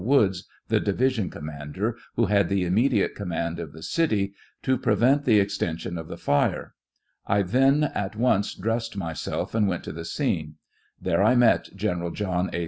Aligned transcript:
Woods, 0.03 0.47
the 0.69 0.79
division 0.79 1.29
commander, 1.29 1.95
who 2.15 2.25
had 2.25 2.49
the 2.49 2.65
immediate 2.65 3.13
command 3.13 3.59
of 3.59 3.71
the 3.71 3.83
city, 3.83 4.33
to 4.63 4.75
prevent 4.75 5.25
the 5.25 5.39
extension 5.39 5.95
of 5.95 6.07
the 6.07 6.17
fire; 6.17 6.73
I 7.27 7.43
then 7.43 7.83
at 7.83 8.15
once 8.15 8.55
dressed 8.55 8.97
myself 8.97 9.53
and 9.53 9.67
went 9.67 9.83
to 9.83 9.91
the 9.91 10.05
scene; 10.05 10.55
there 10.99 11.21
I 11.21 11.35
met 11.35 11.69
General 11.75 12.09
John 12.09 12.49
A. 12.51 12.59